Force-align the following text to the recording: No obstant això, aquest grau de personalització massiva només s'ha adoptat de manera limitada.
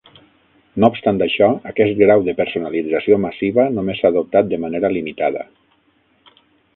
No 0.83 0.87
obstant 0.93 1.19
això, 1.25 1.49
aquest 1.71 1.99
grau 1.99 2.25
de 2.29 2.35
personalització 2.39 3.19
massiva 3.27 3.67
només 3.75 4.01
s'ha 4.01 4.11
adoptat 4.15 4.49
de 4.55 4.59
manera 4.65 4.91
limitada. 4.97 5.45